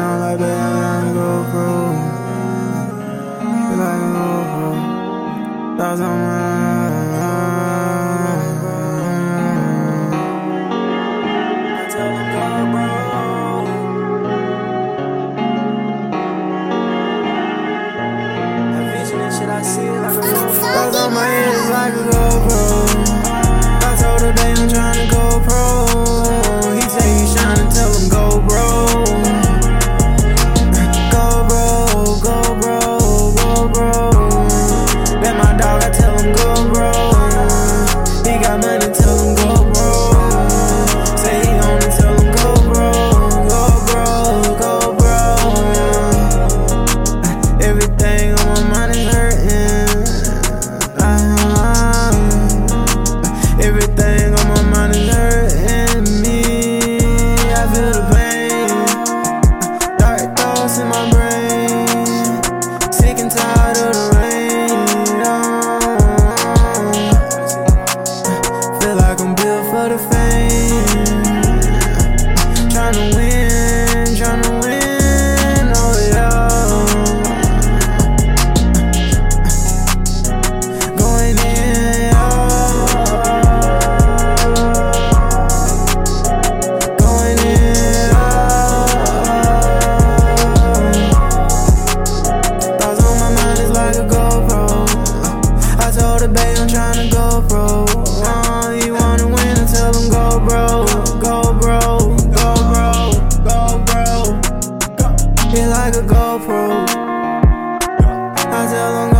[0.00, 1.92] And all I bet I can go through.
[3.72, 4.78] If I can go through.
[19.30, 20.60] Shit, I see it like a GoPro.
[20.60, 22.89] Thousand miles like a GoPro.
[96.00, 97.84] told her, babe, I'm tryna go pro.
[98.24, 100.86] Uh, you wanna win, I tell them go bro,
[101.20, 101.82] go bro,
[102.38, 102.92] go bro,
[103.48, 104.08] go bro.
[105.52, 106.62] He like a GoPro.
[108.56, 109.19] I tell them go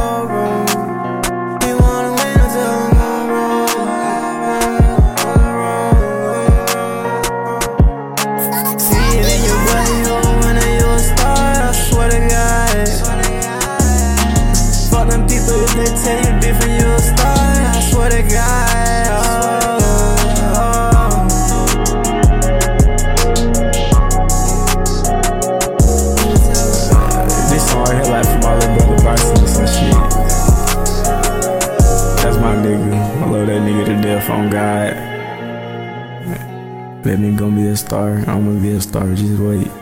[34.29, 34.93] on God.
[37.05, 38.17] Let me go be a star.
[38.27, 39.07] I'm gonna be a star.
[39.15, 39.80] Just wait.